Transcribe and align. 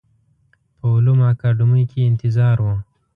په 0.77 0.85
علومو 0.95 1.23
اکاډمۍ 1.31 1.83
کې 1.89 1.99
یې 2.01 2.07
انتظار 2.11 2.57
و. 2.63 2.67